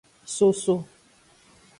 [0.35, 0.75] Soso.